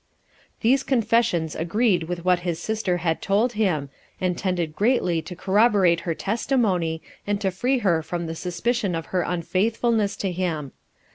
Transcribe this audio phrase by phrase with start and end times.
[0.01, 0.09] 5
[0.47, 0.51] 2.
[0.67, 5.99] These confessions agreed with what his sister had told him, and tended greatly to corroborate
[6.09, 10.71] her testimony, and to free her from the suspicion of her unfaithfulness to him.